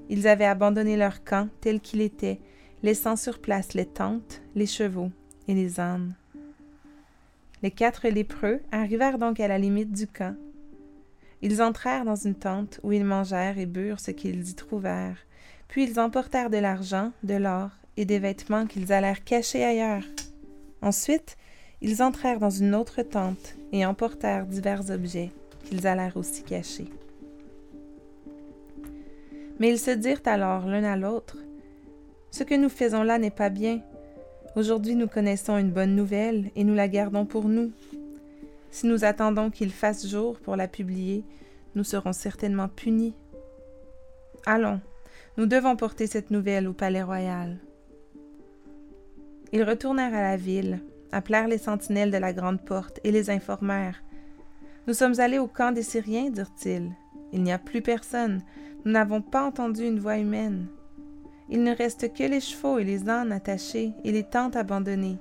Ils 0.09 0.27
avaient 0.27 0.45
abandonné 0.45 0.97
leur 0.97 1.25
camp 1.25 1.49
tel 1.61 1.81
qu'il 1.81 2.01
était, 2.01 2.41
laissant 2.83 3.17
sur 3.17 3.39
place 3.39 3.75
les 3.75 3.87
tentes, 3.87 4.43
les 4.55 4.67
chevaux 4.67 5.11
et 5.49 5.55
les 5.55 5.81
ânes. 5.81 6.15
Les 7.63 7.71
quatre 7.71 8.09
lépreux 8.09 8.61
arrivèrent 8.73 9.19
donc 9.19 9.39
à 9.41 9.49
la 9.49 9.59
limite 9.59 9.93
du 9.93 10.07
camp. 10.07 10.35
Ils 11.43 11.63
entrèrent 11.63 12.05
dans 12.05 12.17
une 12.17 12.35
tente 12.35 12.81
où 12.83 12.93
ils 12.93 13.05
mangèrent 13.05 13.59
et 13.59 13.67
burent 13.67 14.01
ce 14.01 14.11
qu'ils 14.11 14.49
y 14.49 14.55
trouvèrent, 14.55 15.19
puis 15.69 15.85
ils 15.85 16.01
emportèrent 16.01 16.51
de 16.51 16.59
l'argent, 16.59 17.13
de 17.23 17.35
l'or 17.35 17.71
et 17.97 18.05
des 18.05 18.19
vêtements 18.19 18.67
qu'ils 18.67 18.93
allèrent 18.93 19.25
cacher 19.25 19.65
ailleurs. 19.65 20.05
Ensuite, 20.83 21.37
ils 21.83 22.03
entrèrent 22.03 22.41
dans 22.41 22.51
une 22.51 22.75
autre 22.75 23.03
tente 23.03 23.57
et 23.73 23.85
emportèrent 23.87 24.47
divers 24.47 24.91
objets 24.91 25.31
qu'ils 25.65 25.87
allèrent 25.87 26.17
aussi 26.17 26.43
cacher. 26.43 26.89
Mais 29.59 29.69
ils 29.69 29.79
se 29.79 29.91
dirent 29.91 30.23
alors 30.25 30.67
l'un 30.67 30.85
à 30.85 30.97
l'autre 30.97 31.37
Ce 32.31 32.45
que 32.45 32.55
nous 32.55 32.69
faisons 32.69 33.03
là 33.03 33.19
n'est 33.19 33.31
pas 33.31 33.51
bien. 33.51 33.81
Aujourd'hui 34.57 34.95
nous 34.95 35.09
connaissons 35.09 35.59
une 35.59 35.71
bonne 35.71 35.97
nouvelle 35.97 36.51
et 36.57 36.65
nous 36.65 36.75
la 36.75 36.89
gardons 36.89 37.27
pour 37.27 37.49
nous. 37.49 37.73
Si 38.71 38.87
nous 38.87 39.05
attendons 39.05 39.51
qu'il 39.51 39.73
fasse 39.73 40.07
jour 40.07 40.39
pour 40.39 40.57
la 40.57 40.69
publier, 40.69 41.25
nous 41.75 41.85
serons 41.85 42.13
certainement 42.13 42.69
punis. 42.69 43.15
Allons, 44.47 44.81
nous 45.37 45.47
devons 45.47 45.77
porter 45.77 46.07
cette 46.07 46.31
nouvelle 46.31 46.69
au 46.69 46.73
palais 46.73 47.03
royal. 47.03 47.59
Ils 49.53 49.65
retournèrent 49.65 50.15
à 50.15 50.23
la 50.23 50.37
ville, 50.37 50.81
appelèrent 51.11 51.49
les 51.49 51.59
sentinelles 51.59 52.13
de 52.13 52.19
la 52.19 52.33
grande 52.33 52.65
porte 52.65 53.01
et 53.03 53.11
les 53.11 53.31
informèrent. 53.31 54.03
Nous 54.87 54.95
sommes 54.95 55.19
allés 55.19 55.39
au 55.39 55.49
camp 55.49 55.73
des 55.73 55.83
Syriens, 55.83 56.31
dirent-ils. 56.31 56.93
Il 57.33 57.43
n'y 57.43 57.53
a 57.53 57.59
plus 57.59 57.83
personne. 57.83 58.43
Nous 58.85 58.93
n'avons 58.93 59.21
pas 59.21 59.45
entendu 59.45 59.85
une 59.85 59.99
voix 59.99 60.19
humaine. 60.19 60.67
Il 61.53 61.65
ne 61.65 61.75
reste 61.75 62.13
que 62.13 62.23
les 62.23 62.41
chevaux 62.41 62.79
et 62.79 62.85
les 62.85 63.09
ânes 63.09 63.33
attachés 63.33 63.93
et 64.05 64.13
les 64.13 64.23
tentes 64.23 64.57
abandonnées. 64.57 65.19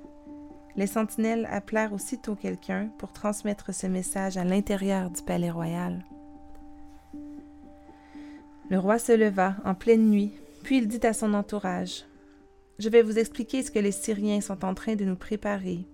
les 0.75 0.87
sentinelles 0.87 1.47
appelèrent 1.51 1.91
aussitôt 1.91 2.35
quelqu'un 2.35 2.89
pour 2.99 3.11
transmettre 3.11 3.73
ce 3.73 3.87
message 3.87 4.37
à 4.37 4.45
l'intérieur 4.45 5.09
du 5.09 5.21
palais 5.23 5.49
royal. 5.49 6.05
Le 8.69 8.77
roi 8.77 8.99
se 8.99 9.11
leva 9.11 9.55
en 9.65 9.73
pleine 9.73 10.09
nuit, 10.09 10.31
puis 10.63 10.77
il 10.77 10.87
dit 10.87 11.05
à 11.05 11.13
son 11.13 11.33
entourage 11.33 12.05
Je 12.77 12.87
vais 12.87 13.01
vous 13.01 13.17
expliquer 13.17 13.63
ce 13.63 13.71
que 13.71 13.79
les 13.79 13.91
Syriens 13.91 14.41
sont 14.41 14.63
en 14.63 14.75
train 14.75 14.95
de 14.95 15.05
nous 15.05 15.15
préparer. 15.15 15.85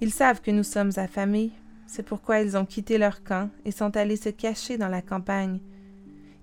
Ils 0.00 0.12
savent 0.12 0.40
que 0.40 0.50
nous 0.50 0.64
sommes 0.64 0.92
affamés, 0.96 1.52
c'est 1.86 2.02
pourquoi 2.02 2.40
ils 2.40 2.56
ont 2.56 2.64
quitté 2.64 2.96
leur 2.96 3.22
camp 3.22 3.50
et 3.66 3.70
sont 3.70 3.96
allés 3.96 4.16
se 4.16 4.30
cacher 4.30 4.78
dans 4.78 4.88
la 4.88 5.02
campagne. 5.02 5.60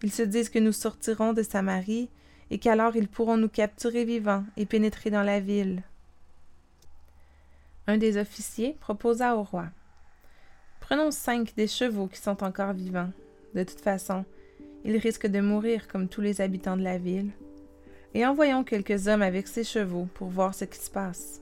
Ils 0.04 0.12
se 0.12 0.22
disent 0.22 0.50
que 0.50 0.60
nous 0.60 0.72
sortirons 0.72 1.34
de 1.34 1.42
Samarie 1.42 2.10
et 2.52 2.60
qu'alors 2.60 2.96
ils 2.96 3.08
pourront 3.08 3.38
nous 3.38 3.50
capturer 3.50 4.06
vivants 4.06 4.44
et 4.58 4.66
pénétrer 4.66 5.10
dans 5.10 5.24
la 5.24 5.40
ville. 5.40 5.84
Un 7.88 7.98
des 7.98 8.18
officiers 8.18 8.76
proposa 8.80 9.36
au 9.36 9.44
roi 9.44 9.68
Prenons 10.80 11.10
cinq 11.10 11.56
des 11.56 11.68
chevaux 11.68 12.08
qui 12.08 12.20
sont 12.20 12.44
encore 12.44 12.74
vivants. 12.74 13.10
De 13.56 13.64
toute 13.64 13.82
façon, 13.82 14.24
ils 14.84 14.98
risquent 14.98 15.26
de 15.26 15.40
mourir 15.40 15.88
comme 15.88 16.08
tous 16.08 16.22
les 16.22 16.42
habitants 16.42 16.78
de 16.78 16.84
la 16.84 17.00
ville. 17.00 17.32
Et 18.14 18.26
envoyons 18.26 18.64
quelques 18.64 19.08
hommes 19.08 19.24
avec 19.24 19.48
ces 19.48 19.64
chevaux 19.64 20.08
pour 20.14 20.30
voir 20.30 20.54
ce 20.54 20.66
qui 20.66 20.78
se 20.78 20.92
passe. 20.92 21.42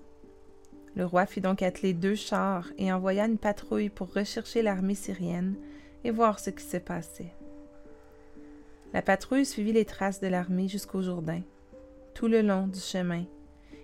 Le 0.95 1.05
roi 1.05 1.25
fit 1.25 1.41
donc 1.41 1.61
atteler 1.61 1.93
deux 1.93 2.15
chars 2.15 2.69
et 2.77 2.93
envoya 2.93 3.25
une 3.25 3.37
patrouille 3.37 3.89
pour 3.89 4.13
rechercher 4.13 4.61
l'armée 4.61 4.95
syrienne 4.95 5.55
et 6.03 6.11
voir 6.11 6.39
ce 6.39 6.49
qui 6.49 6.63
se 6.63 6.77
passait. 6.77 7.33
La 8.93 9.01
patrouille 9.01 9.45
suivit 9.45 9.73
les 9.73 9.85
traces 9.85 10.21
de 10.21 10.27
l'armée 10.27 10.67
jusqu'au 10.67 11.01
Jourdain. 11.01 11.41
Tout 12.13 12.27
le 12.27 12.43
long 12.43 12.67
du 12.67 12.79
chemin, 12.79 13.23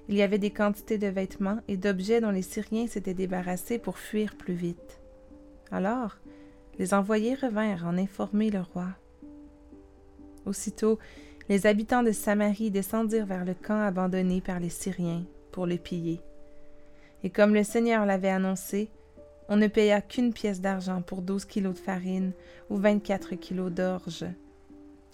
il 0.08 0.16
y 0.16 0.22
avait 0.22 0.38
des 0.38 0.52
quantités 0.52 1.00
de 1.00 1.08
vêtements 1.08 1.60
et 1.68 1.78
d'objets 1.78 2.22
dont 2.22 2.30
les 2.30 2.44
Syriens 2.44 2.86
s'étaient 2.86 3.16
débarrassés 3.16 3.80
pour 3.80 3.98
fuir 3.98 4.36
plus 4.36 4.54
vite. 4.54 5.02
Alors, 5.72 6.18
les 6.78 6.94
envoyés 6.94 7.34
revinrent 7.34 7.88
en 7.88 7.98
informer 7.98 8.52
le 8.52 8.62
roi. 8.62 8.88
Aussitôt, 10.46 11.00
les 11.50 11.66
habitants 11.66 12.04
de 12.04 12.12
Samarie 12.12 12.70
descendirent 12.70 13.26
vers 13.26 13.46
le 13.46 13.56
camp 13.56 13.82
abandonné 13.82 14.42
par 14.42 14.60
les 14.60 14.70
Syriens 14.70 15.24
pour 15.52 15.66
le 15.66 15.78
piller. 15.78 16.22
Et 17.24 17.32
comme 17.32 17.56
le 17.56 17.64
Seigneur 17.64 18.06
l'avait 18.06 18.30
annoncé, 18.30 18.92
on 19.48 19.58
ne 19.58 19.68
paya 19.68 20.02
qu'une 20.02 20.34
pièce 20.34 20.62
d'argent 20.62 21.02
pour 21.02 21.24
douze 21.24 21.46
kilos 21.46 21.74
de 21.74 21.80
farine 21.80 22.34
ou 22.70 22.78
vingt-quatre 22.78 23.34
kilos 23.34 23.72
d'orge. 23.72 24.26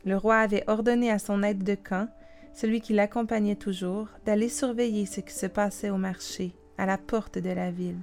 Le 0.05 0.17
roi 0.17 0.38
avait 0.38 0.63
ordonné 0.67 1.09
à 1.09 1.17
son 1.17 1.41
aide 1.41 1.63
de 1.63 1.75
camp, 1.75 2.07
celui 2.53 2.79
qui 2.79 2.93
l'accompagnait 2.93 3.55
toujours, 3.55 4.07
d'aller 4.25 4.50
surveiller 4.50 5.05
ce 5.05 5.19
qui 5.19 5.33
se 5.33 5.47
passait 5.47 5.89
au 5.89 5.97
marché, 5.97 6.53
à 6.77 6.85
la 6.85 6.97
porte 6.97 7.39
de 7.39 7.50
la 7.50 7.71
ville. 7.71 8.01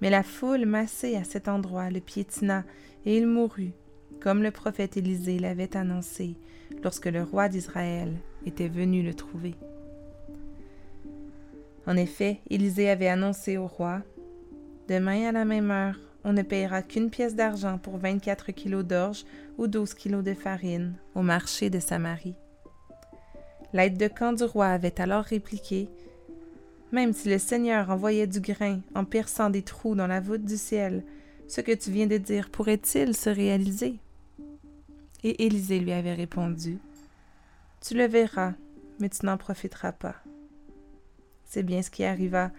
Mais 0.00 0.10
la 0.10 0.22
foule 0.22 0.66
massée 0.66 1.16
à 1.16 1.24
cet 1.24 1.48
endroit 1.48 1.90
le 1.90 2.00
piétina, 2.00 2.64
et 3.06 3.16
il 3.16 3.26
mourut, 3.26 3.72
comme 4.20 4.42
le 4.42 4.50
prophète 4.50 4.96
Élisée 4.96 5.38
l'avait 5.38 5.76
annoncé 5.76 6.36
lorsque 6.82 7.06
le 7.06 7.22
roi 7.22 7.48
d'Israël 7.48 8.12
était 8.44 8.68
venu 8.68 9.02
le 9.02 9.14
trouver. 9.14 9.54
En 11.86 11.96
effet, 11.96 12.40
Élisée 12.50 12.90
avait 12.90 13.08
annoncé 13.08 13.56
au 13.56 13.66
roi 13.66 14.02
Demain 14.88 15.28
à 15.28 15.32
la 15.32 15.46
même 15.46 15.70
heure, 15.70 15.98
on 16.24 16.32
ne 16.32 16.42
payera 16.42 16.82
qu'une 16.82 17.10
pièce 17.10 17.34
d'argent 17.34 17.78
pour 17.78 17.98
vingt-quatre 17.98 18.52
kilos 18.52 18.84
d'orge 18.84 19.24
ou 19.58 19.66
douze 19.66 19.94
kilos 19.94 20.24
de 20.24 20.34
farine 20.34 20.94
au 21.14 21.22
marché 21.22 21.70
de 21.70 21.78
Samarie. 21.78 22.34
L'aide 23.72 23.98
de 23.98 24.08
camp 24.08 24.32
du 24.32 24.44
roi 24.44 24.68
avait 24.68 25.00
alors 25.00 25.24
répliqué 25.24 25.88
Même 26.92 27.12
si 27.12 27.28
le 27.28 27.38
Seigneur 27.38 27.90
envoyait 27.90 28.26
du 28.26 28.40
grain 28.40 28.80
en 28.94 29.04
perçant 29.04 29.50
des 29.50 29.62
trous 29.62 29.94
dans 29.94 30.06
la 30.06 30.20
voûte 30.20 30.44
du 30.44 30.56
ciel, 30.56 31.04
ce 31.48 31.60
que 31.60 31.72
tu 31.72 31.90
viens 31.90 32.06
de 32.06 32.16
dire 32.16 32.50
pourrait-il 32.50 33.14
se 33.14 33.30
réaliser? 33.30 33.96
Et 35.22 35.46
Élisée 35.46 35.80
lui 35.80 35.92
avait 35.92 36.14
répondu 36.14 36.78
Tu 37.80 37.94
le 37.94 38.06
verras, 38.06 38.52
mais 38.98 39.08
tu 39.08 39.26
n'en 39.26 39.36
profiteras 39.36 39.92
pas. 39.92 40.16
C'est 41.44 41.62
bien 41.62 41.82
ce 41.82 41.90
qui 41.90 42.04
arriva. 42.04 42.50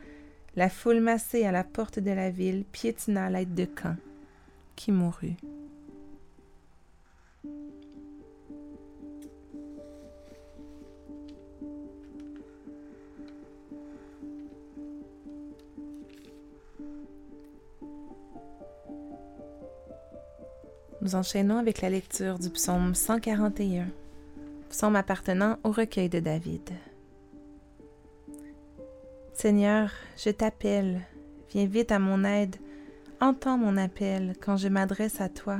La 0.57 0.69
foule 0.69 1.01
massée 1.01 1.43
à 1.45 1.51
la 1.51 1.65
porte 1.65 1.99
de 1.99 2.11
la 2.11 2.29
ville 2.29 2.63
piétina 2.63 3.29
l'aide 3.29 3.53
de 3.53 3.65
camp, 3.65 3.97
qui 4.77 4.93
mourut. 4.93 5.35
Nous 21.01 21.15
enchaînons 21.15 21.57
avec 21.57 21.81
la 21.81 21.89
lecture 21.89 22.39
du 22.39 22.49
psaume 22.49 22.95
141, 22.95 23.89
psaume 24.69 24.95
appartenant 24.95 25.59
au 25.65 25.71
recueil 25.71 26.07
de 26.07 26.21
David. 26.21 26.71
Seigneur, 29.45 29.91
je 30.17 30.31
t'appelle, 30.31 31.01
viens 31.51 31.67
vite 31.67 31.91
à 31.91 31.99
mon 31.99 32.23
aide, 32.23 32.55
entends 33.21 33.59
mon 33.59 33.77
appel 33.77 34.33
quand 34.43 34.57
je 34.57 34.67
m'adresse 34.69 35.21
à 35.21 35.29
toi. 35.29 35.59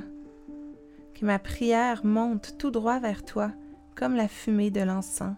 Que 1.13 1.23
ma 1.23 1.37
prière 1.37 2.03
monte 2.03 2.55
tout 2.57 2.71
droit 2.71 2.97
vers 2.97 3.23
toi, 3.23 3.51
comme 3.93 4.15
la 4.15 4.27
fumée 4.27 4.71
de 4.71 4.81
l'encens, 4.81 5.35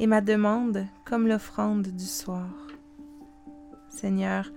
et 0.00 0.08
ma 0.08 0.20
demande 0.20 0.86
comme 1.04 1.28
l'offrande 1.28 1.86
du 1.86 2.04
soir. 2.04 2.66
Seigneur, 3.90 4.50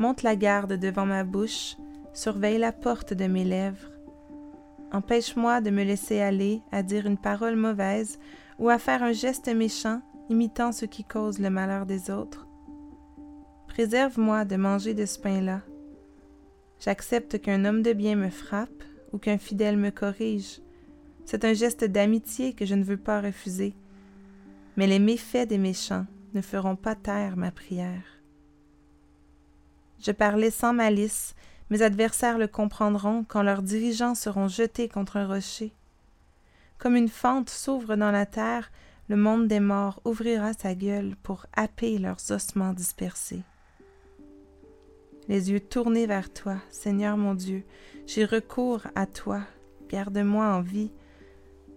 monte 0.00 0.24
la 0.24 0.34
garde 0.34 0.72
devant 0.72 1.06
ma 1.06 1.22
bouche, 1.22 1.76
surveille 2.12 2.58
la 2.58 2.72
porte 2.72 3.14
de 3.14 3.28
mes 3.28 3.44
lèvres, 3.44 3.92
Empêche-moi 4.90 5.60
de 5.60 5.70
me 5.70 5.84
laisser 5.84 6.20
aller 6.20 6.62
à 6.72 6.82
dire 6.82 7.06
une 7.06 7.16
parole 7.16 7.54
mauvaise 7.54 8.18
ou 8.58 8.70
à 8.70 8.78
faire 8.78 9.04
un 9.04 9.12
geste 9.12 9.46
méchant 9.54 10.02
imitant 10.30 10.72
ce 10.72 10.84
qui 10.84 11.04
cause 11.04 11.38
le 11.38 11.48
malheur 11.48 11.86
des 11.86 12.10
autres. 12.10 12.48
Préserve-moi 13.72 14.44
de 14.44 14.56
manger 14.56 14.92
de 14.92 15.06
ce 15.06 15.18
pain-là. 15.18 15.62
J'accepte 16.78 17.40
qu'un 17.40 17.64
homme 17.64 17.80
de 17.80 17.94
bien 17.94 18.16
me 18.16 18.28
frappe 18.28 18.84
ou 19.14 19.18
qu'un 19.18 19.38
fidèle 19.38 19.78
me 19.78 19.88
corrige. 19.88 20.60
C'est 21.24 21.46
un 21.46 21.54
geste 21.54 21.84
d'amitié 21.84 22.52
que 22.52 22.66
je 22.66 22.74
ne 22.74 22.84
veux 22.84 22.98
pas 22.98 23.22
refuser. 23.22 23.72
Mais 24.76 24.86
les 24.86 24.98
méfaits 24.98 25.48
des 25.48 25.56
méchants 25.56 26.04
ne 26.34 26.42
feront 26.42 26.76
pas 26.76 26.94
taire 26.94 27.38
ma 27.38 27.50
prière. 27.50 28.20
Je 30.00 30.12
parlais 30.12 30.50
sans 30.50 30.74
malice 30.74 31.34
mes 31.70 31.80
adversaires 31.80 32.36
le 32.36 32.48
comprendront 32.48 33.24
quand 33.26 33.42
leurs 33.42 33.62
dirigeants 33.62 34.14
seront 34.14 34.48
jetés 34.48 34.90
contre 34.90 35.16
un 35.16 35.26
rocher. 35.26 35.72
Comme 36.76 36.94
une 36.94 37.08
fente 37.08 37.48
s'ouvre 37.48 37.96
dans 37.96 38.10
la 38.10 38.26
terre, 38.26 38.70
le 39.08 39.16
monde 39.16 39.48
des 39.48 39.60
morts 39.60 40.02
ouvrira 40.04 40.52
sa 40.52 40.74
gueule 40.74 41.16
pour 41.22 41.46
happer 41.54 41.96
leurs 41.96 42.30
ossements 42.32 42.74
dispersés. 42.74 43.44
Les 45.28 45.52
yeux 45.52 45.60
tournés 45.60 46.06
vers 46.06 46.32
toi, 46.32 46.56
Seigneur 46.70 47.16
mon 47.16 47.34
Dieu, 47.34 47.62
j'ai 48.06 48.24
recours 48.24 48.82
à 48.94 49.06
toi, 49.06 49.40
garde-moi 49.88 50.46
en 50.46 50.62
vie, 50.62 50.90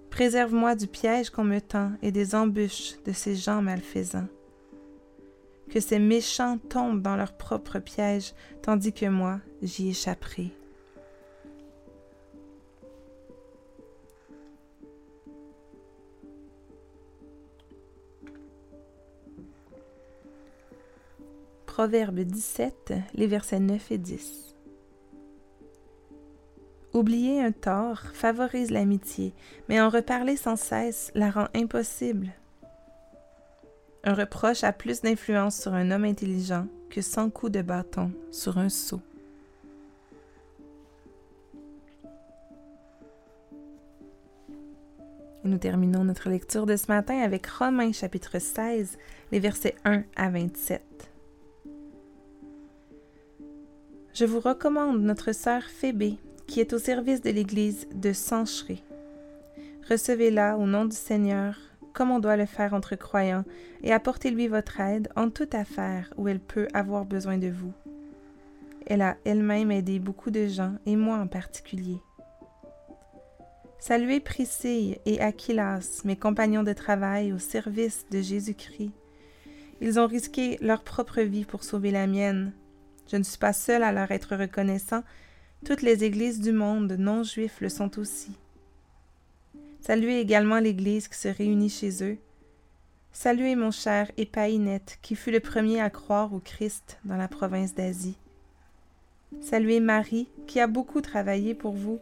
préserve-moi 0.09 0.75
du 0.75 0.87
piège 0.87 1.29
qu'on 1.29 1.43
me 1.43 1.59
tend 1.59 1.91
et 2.01 2.11
des 2.11 2.33
embûches 2.33 2.95
de 3.05 3.11
ces 3.11 3.35
gens 3.35 3.61
malfaisants. 3.61 4.27
Que 5.69 5.79
ces 5.79 5.99
méchants 5.99 6.57
tombent 6.69 7.01
dans 7.01 7.15
leur 7.15 7.37
propre 7.37 7.79
piège, 7.79 8.33
tandis 8.61 8.93
que 8.93 9.07
moi, 9.07 9.39
j'y 9.61 9.89
échapperai. 9.89 10.51
Proverbe 21.75 22.21
17, 22.21 22.93
les 23.15 23.27
versets 23.27 23.59
9 23.59 23.91
et 23.91 23.97
10. 23.97 24.55
Oublier 26.93 27.41
un 27.41 27.51
tort 27.51 27.99
favorise 28.13 28.71
l'amitié, 28.71 29.33
mais 29.67 29.81
en 29.81 29.89
reparler 29.89 30.37
sans 30.37 30.55
cesse 30.55 31.11
la 31.15 31.29
rend 31.29 31.49
impossible. 31.53 32.29
Un 34.05 34.13
reproche 34.13 34.63
a 34.63 34.71
plus 34.71 35.01
d'influence 35.01 35.59
sur 35.59 35.73
un 35.73 35.91
homme 35.91 36.05
intelligent 36.05 36.65
que 36.89 37.01
cent 37.01 37.29
coups 37.29 37.51
de 37.51 37.61
bâton 37.61 38.09
sur 38.31 38.57
un 38.57 38.69
sot. 38.69 39.01
Et 45.43 45.49
nous 45.49 45.57
terminons 45.57 46.05
notre 46.05 46.29
lecture 46.29 46.67
de 46.67 46.77
ce 46.77 46.87
matin 46.87 47.17
avec 47.17 47.45
Romains 47.47 47.91
chapitre 47.91 48.39
16, 48.39 48.97
les 49.33 49.39
versets 49.41 49.75
1 49.83 50.03
à 50.15 50.29
27. 50.29 51.11
Je 54.15 54.23
vous 54.23 54.39
recommande 54.39 55.01
notre 55.01 55.33
sœur 55.33 55.61
Phébé, 55.63 56.15
qui 56.47 56.61
est 56.61 56.71
au 56.71 56.79
service 56.79 57.21
de 57.21 57.31
l'Église 57.31 57.85
de 57.93 58.13
Sancheré. 58.13 58.81
Recevez-la 59.89 60.57
au 60.57 60.65
nom 60.65 60.85
du 60.85 60.95
Seigneur 60.95 61.57
comme 61.91 62.11
on 62.11 62.19
doit 62.19 62.37
le 62.37 62.45
faire 62.45 62.73
entre 62.73 62.95
croyants, 62.95 63.43
et 63.83 63.91
apportez-lui 63.91 64.47
votre 64.47 64.79
aide 64.79 65.09
en 65.15 65.29
toute 65.29 65.55
affaire 65.55 66.13
où 66.17 66.27
elle 66.27 66.39
peut 66.39 66.67
avoir 66.73 67.05
besoin 67.05 67.37
de 67.37 67.47
vous. 67.47 67.73
Elle 68.85 69.01
a 69.01 69.17
elle-même 69.25 69.71
aidé 69.71 69.99
beaucoup 69.99 70.31
de 70.31 70.47
gens, 70.47 70.75
et 70.85 70.95
moi 70.95 71.17
en 71.17 71.27
particulier. 71.27 71.97
Saluez 73.79 74.19
Priscille 74.21 74.97
et 75.05 75.19
Aquilas, 75.21 76.01
mes 76.05 76.17
compagnons 76.17 76.63
de 76.63 76.73
travail 76.73 77.33
au 77.33 77.37
service 77.37 78.05
de 78.11 78.21
Jésus-Christ. 78.21 78.91
Ils 79.81 79.99
ont 79.99 80.07
risqué 80.07 80.57
leur 80.61 80.83
propre 80.83 81.21
vie 81.21 81.45
pour 81.45 81.63
sauver 81.63 81.91
la 81.91 82.07
mienne. 82.07 82.53
Je 83.11 83.17
ne 83.17 83.23
suis 83.23 83.37
pas 83.37 83.53
seul 83.53 83.83
à 83.83 83.91
leur 83.91 84.11
être 84.11 84.35
reconnaissant, 84.35 85.03
toutes 85.65 85.81
les 85.81 86.03
églises 86.03 86.39
du 86.39 86.51
monde 86.51 86.95
non 86.97 87.23
juifs 87.23 87.61
le 87.61 87.69
sont 87.69 87.97
aussi. 87.99 88.31
Saluez 89.81 90.19
également 90.19 90.59
l'Église 90.59 91.07
qui 91.07 91.17
se 91.17 91.27
réunit 91.27 91.69
chez 91.69 92.03
eux. 92.03 92.17
Saluez 93.11 93.55
mon 93.55 93.71
cher 93.71 94.11
Épaïnette, 94.17 94.97
qui 95.01 95.15
fut 95.15 95.31
le 95.31 95.39
premier 95.39 95.79
à 95.79 95.89
croire 95.89 96.33
au 96.33 96.39
Christ 96.39 96.97
dans 97.05 97.17
la 97.17 97.27
province 97.27 97.73
d'Asie. 97.73 98.17
Saluez 99.41 99.79
Marie, 99.79 100.27
qui 100.47 100.59
a 100.59 100.67
beaucoup 100.67 101.01
travaillé 101.01 101.53
pour 101.53 101.73
vous. 101.73 101.99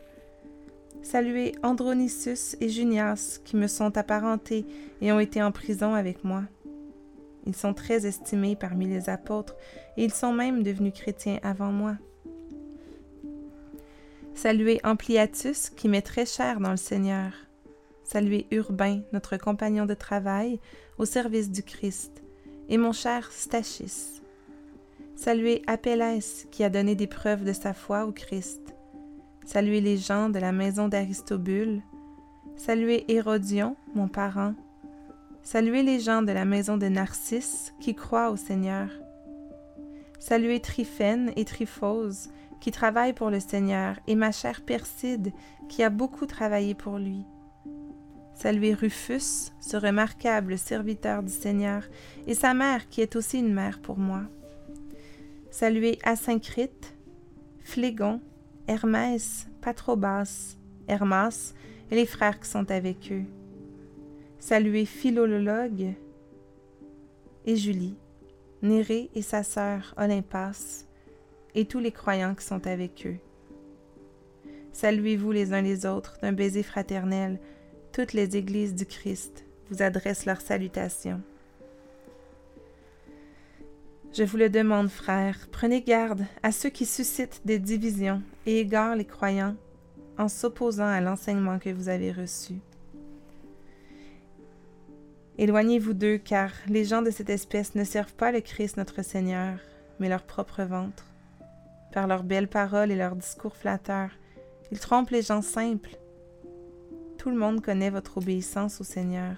Saluez 1.02 1.54
Andronisus 1.62 2.56
et 2.62 2.70
Junias, 2.70 3.40
qui 3.44 3.58
me 3.58 3.68
sont 3.68 3.98
apparentés 3.98 4.66
et 5.02 5.12
ont 5.12 5.20
été 5.20 5.44
en 5.44 5.52
prison 5.52 5.94
avec 5.94 6.24
moi. 6.24 6.44
Ils 7.46 7.56
sont 7.56 7.74
très 7.74 8.06
estimés 8.06 8.56
parmi 8.56 8.88
les 8.88 9.10
apôtres, 9.10 9.56
et 9.98 10.04
ils 10.04 10.14
sont 10.14 10.34
même 10.34 10.64
devenus 10.64 10.94
chrétiens 10.94 11.40
avant 11.44 11.72
moi. 11.72 11.96
Saluez 14.34 14.80
Ampliatus, 14.84 15.70
qui 15.70 15.88
m'est 15.88 16.02
très 16.02 16.26
cher 16.26 16.60
dans 16.60 16.72
le 16.72 16.78
Seigneur. 16.78 17.32
Saluez 18.04 18.48
Urbain, 18.52 19.02
notre 19.14 19.38
compagnon 19.38 19.86
de 19.86 19.94
travail, 19.94 20.60
au 20.98 21.06
service 21.06 21.52
du 21.52 21.64
Christ, 21.64 22.24
et 22.70 22.78
mon 22.78 22.92
cher 22.92 23.32
Stachys. 23.32 24.22
Saluez 25.16 25.62
Apelles, 25.68 26.22
qui 26.52 26.64
a 26.64 26.70
donné 26.70 26.96
des 26.96 27.08
preuves 27.08 27.44
de 27.44 27.54
sa 27.54 27.74
foi 27.74 28.06
au 28.06 28.12
Christ. 28.12 28.74
Saluez 29.46 29.82
les 29.82 29.98
gens 29.98 30.30
de 30.30 30.40
la 30.40 30.52
maison 30.52 30.88
d'Aristobule. 30.88 31.82
Saluez 32.56 33.06
Hérodion, 33.08 33.76
mon 33.94 34.08
parent. 34.08 34.54
Saluez 35.44 35.84
les 35.84 36.00
gens 36.00 36.22
de 36.22 36.32
la 36.32 36.46
maison 36.46 36.78
de 36.78 36.88
Narcisse, 36.88 37.74
qui 37.82 37.94
croient 37.94 38.32
au 38.32 38.38
Seigneur. 38.38 38.88
Saluez 40.18 40.62
Tryphène 40.62 41.34
et 41.36 41.44
Tryphose, 41.44 42.30
qui 42.62 42.72
travaillent 42.72 43.14
pour 43.14 43.30
le 43.30 43.42
Seigneur, 43.42 44.00
et 44.08 44.16
ma 44.16 44.32
chère 44.32 44.62
Perside, 44.62 45.34
qui 45.68 45.84
a 45.84 45.90
beaucoup 45.90 46.26
travaillé 46.28 46.76
pour 46.76 46.98
lui. 46.98 47.26
Saluez 48.36 48.74
Rufus, 48.74 49.52
ce 49.60 49.76
remarquable 49.76 50.58
serviteur 50.58 51.24
du 51.24 51.32
Seigneur, 51.32 51.84
et 52.26 52.36
sa 52.36 52.54
mère 52.54 52.88
qui 52.88 53.02
est 53.02 53.18
aussi 53.18 53.40
une 53.40 53.54
mère 53.54 53.80
pour 53.80 53.98
moi. 53.98 54.22
Saluez 55.52 56.00
Asyncrite, 56.04 56.96
Phlégon, 57.60 58.22
Hermès, 58.68 59.48
Patrobas, 59.62 60.56
Hermas 60.88 61.54
et 61.92 61.96
les 61.96 62.06
frères 62.06 62.40
qui 62.40 62.50
sont 62.50 62.72
avec 62.72 63.12
eux. 63.12 63.26
Saluez 64.46 64.84
Philologue 64.84 65.94
et 67.46 67.56
Julie, 67.56 67.96
Nérée 68.62 69.10
et 69.16 69.22
sa 69.22 69.42
sœur 69.42 69.94
Olympas, 69.96 70.84
et 71.56 71.64
tous 71.64 71.80
les 71.80 71.94
croyants 71.94 72.36
qui 72.36 72.44
sont 72.44 72.68
avec 72.68 73.08
eux. 73.08 73.16
Saluez-vous 74.74 75.32
les 75.32 75.54
uns 75.54 75.62
les 75.62 75.86
autres 75.86 76.18
d'un 76.22 76.34
baiser 76.34 76.62
fraternel 76.62 77.40
toutes 77.94 78.12
les 78.12 78.36
églises 78.36 78.76
du 78.76 78.86
Christ 78.86 79.46
vous 79.70 79.82
adressent 79.82 80.26
leurs 80.26 80.42
salutations. 80.42 81.22
Je 84.12 84.26
vous 84.26 84.36
le 84.36 84.50
demande, 84.50 84.90
frères, 84.90 85.48
prenez 85.54 85.82
garde 85.82 86.26
à 86.44 86.52
ceux 86.52 86.70
qui 86.70 86.86
suscitent 86.86 87.44
des 87.46 87.60
divisions 87.60 88.22
et 88.46 88.60
égarent 88.60 88.98
les 88.98 89.06
croyants 89.06 89.56
en 90.18 90.28
s'opposant 90.28 90.84
à 90.90 91.00
l'enseignement 91.00 91.60
que 91.60 91.70
vous 91.70 91.88
avez 91.88 92.12
reçu. 92.12 92.56
Éloignez-vous 95.38 95.94
d'eux, 95.94 96.18
car 96.18 96.52
les 96.68 96.86
gens 96.86 97.02
de 97.02 97.12
cette 97.12 97.30
espèce 97.30 97.76
ne 97.76 97.84
servent 97.84 98.14
pas 98.14 98.32
le 98.32 98.42
Christ 98.42 98.78
notre 98.78 99.04
Seigneur, 99.04 99.58
mais 100.00 100.10
leur 100.10 100.24
propre 100.24 100.64
ventre. 100.64 101.06
Par 101.92 102.08
leurs 102.08 102.24
belles 102.24 102.48
paroles 102.48 102.92
et 102.92 102.96
leurs 102.96 103.16
discours 103.16 103.56
flatteurs, 103.56 104.12
ils 104.72 104.80
trompent 104.80 105.12
les 105.12 105.22
gens 105.22 105.42
simples 105.42 105.98
tout 107.24 107.30
le 107.30 107.38
monde 107.38 107.62
connaît 107.62 107.90
votre 107.90 108.18
obéissance 108.18 108.82
au 108.82 108.84
Seigneur. 108.84 109.38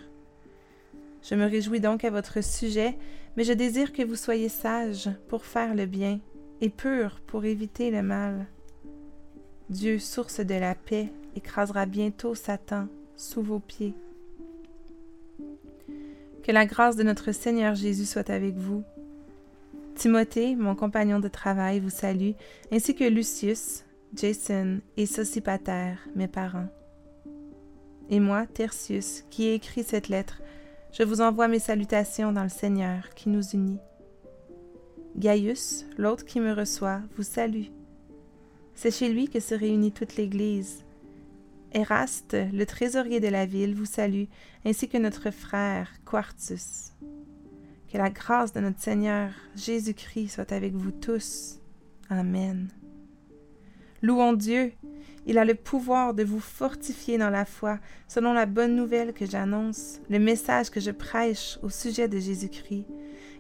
Je 1.22 1.36
me 1.36 1.46
réjouis 1.46 1.80
donc 1.80 2.04
à 2.04 2.10
votre 2.10 2.44
sujet, 2.44 2.98
mais 3.38 3.44
je 3.44 3.54
désire 3.54 3.94
que 3.94 4.02
vous 4.02 4.16
soyez 4.16 4.50
sages 4.50 5.12
pour 5.28 5.46
faire 5.46 5.76
le 5.76 5.86
bien 5.86 6.20
et 6.62 6.70
purs 6.70 7.22
pour 7.28 7.46
éviter 7.46 7.92
le 7.92 8.02
mal. 8.02 8.48
Dieu, 9.70 10.00
source 10.00 10.40
de 10.40 10.56
la 10.56 10.74
paix, 10.74 11.14
écrasera 11.36 11.86
bientôt 11.86 12.34
Satan 12.34 12.88
sous 13.18 13.44
vos 13.44 13.60
pieds. 13.60 13.94
Que 16.46 16.52
la 16.52 16.68
grâce 16.68 16.96
de 16.96 17.02
notre 17.02 17.32
Seigneur 17.32 17.74
Jésus 17.74 18.06
soit 18.06 18.30
avec 18.30 18.54
vous. 18.56 18.84
Timothée, 19.96 20.56
mon 20.56 20.76
compagnon 20.76 21.20
de 21.20 21.28
travail, 21.28 21.80
vous 21.80 21.90
salue, 21.90 22.34
ainsi 22.72 22.94
que 22.94 23.04
Lucius, 23.04 23.84
Jason 24.14 24.80
et 24.96 25.08
Sosipater, 25.08 25.96
mes 26.14 26.28
parents. 26.28 26.68
Et 28.12 28.20
moi, 28.20 28.46
Tertius, 28.46 29.24
qui 29.32 29.46
ai 29.46 29.56
écrit 29.56 29.82
cette 29.82 30.08
lettre, 30.08 30.44
je 30.94 31.02
vous 31.02 31.20
envoie 31.20 31.48
mes 31.48 31.58
salutations 31.58 32.32
dans 32.32 32.44
le 32.44 32.50
Seigneur 32.50 33.16
qui 33.16 33.30
nous 33.30 33.50
unit. 33.56 33.80
Gaius, 35.18 35.88
l'autre 35.98 36.26
qui 36.26 36.40
me 36.40 36.54
reçoit, 36.54 37.02
vous 37.18 37.24
salue. 37.24 37.70
C'est 38.76 38.94
chez 38.94 39.10
lui 39.10 39.30
que 39.30 39.40
se 39.40 39.56
réunit 39.56 39.92
toute 39.92 40.16
l'Église. 40.16 40.85
Eraste, 41.76 42.36
le 42.54 42.66
trésorier 42.66 43.20
de 43.20 43.28
la 43.28 43.46
ville, 43.46 43.76
vous 43.76 43.86
salue, 43.86 44.26
ainsi 44.66 44.90
que 44.90 44.98
notre 44.98 45.30
frère 45.30 45.92
Quartus. 46.06 46.94
Que 47.92 47.98
la 47.98 48.10
grâce 48.10 48.54
de 48.54 48.62
notre 48.62 48.82
Seigneur 48.82 49.30
Jésus-Christ 49.56 50.30
soit 50.30 50.52
avec 50.52 50.74
vous 50.74 50.92
tous. 50.92 51.60
Amen. 52.10 52.70
Louons 54.02 54.34
Dieu 54.34 54.74
il 55.28 55.40
a 55.40 55.46
le 55.46 55.56
pouvoir 55.56 56.14
de 56.14 56.24
vous 56.24 56.40
fortifier 56.40 57.18
dans 57.18 57.32
la 57.32 57.46
foi, 57.46 57.80
selon 58.08 58.34
la 58.34 58.46
bonne 58.46 58.76
nouvelle 58.76 59.12
que 59.14 59.26
j'annonce, 59.26 60.00
le 60.10 60.20
message 60.20 60.70
que 60.70 60.80
je 60.80 60.92
prêche 60.92 61.58
au 61.64 61.70
sujet 61.70 62.08
de 62.08 62.20
Jésus-Christ, 62.20 62.86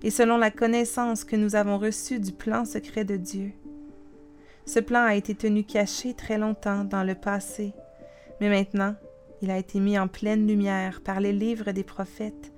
et 0.02 0.10
selon 0.10 0.38
la 0.38 0.52
connaissance 0.52 1.24
que 1.24 1.36
nous 1.36 1.56
avons 1.56 1.78
reçue 1.78 2.19
du 2.19 2.32
plan 2.32 2.65
secret 2.65 3.06
de 3.06 3.17
Dieu. 3.17 3.52
Ce 4.65 4.80
plan 4.80 5.06
a 5.06 5.15
été 5.15 5.36
tenu 5.36 5.63
caché 5.63 6.15
très 6.15 6.39
longtemps 6.39 6.84
dans 6.84 7.04
le 7.04 7.13
passé, 7.13 7.74
mais 8.39 8.50
maintenant 8.50 8.95
il 9.41 9.52
a 9.52 9.58
été 9.58 9.80
mis 9.80 10.00
en 10.00 10.08
pleine 10.08 10.48
lumière 10.48 11.02
par 11.02 11.19
les 11.19 11.34
livres 11.34 11.71
des 11.71 11.84
prophètes, 11.84 12.52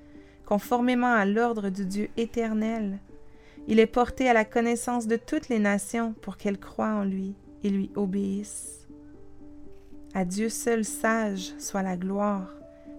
conformément 0.45 1.13
à 1.13 1.25
l'ordre 1.25 1.69
du 1.69 1.85
Dieu 1.85 2.09
éternel. 2.17 2.99
Il 3.67 3.79
est 3.79 3.87
porté 3.87 4.29
à 4.29 4.33
la 4.33 4.45
connaissance 4.45 5.07
de 5.07 5.17
toutes 5.17 5.49
les 5.49 5.59
nations 5.59 6.13
pour 6.21 6.37
qu'elles 6.37 6.59
croient 6.59 6.93
en 6.93 7.03
lui 7.03 7.35
et 7.63 7.69
lui 7.69 7.91
obéissent. 7.95 8.87
À 10.13 10.23
Dieu 10.23 10.49
seul 10.49 10.85
sage 10.85 11.53
soit 11.59 11.83
la 11.83 11.97
gloire, 11.97 12.53